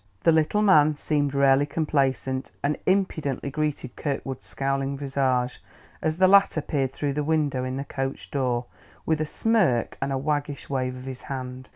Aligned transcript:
The 0.23 0.31
little 0.31 0.63
man 0.63 0.97
seemed 0.97 1.35
rarely 1.35 1.67
complacent, 1.67 2.49
and 2.63 2.75
impudently 2.87 3.51
greeted 3.51 3.95
Kirkwood's 3.95 4.47
scowling 4.47 4.97
visage, 4.97 5.61
as 6.01 6.17
the 6.17 6.27
latter 6.27 6.59
peered 6.61 6.91
through 6.91 7.13
the 7.13 7.23
window 7.23 7.63
in 7.63 7.77
the 7.77 7.85
coach 7.85 8.31
door, 8.31 8.65
with 9.05 9.21
a 9.21 9.27
smirk 9.27 9.99
and 10.01 10.11
a 10.11 10.17
waggish 10.17 10.71
wave 10.71 10.95
of 10.95 11.03
his 11.03 11.21
hand. 11.21 11.69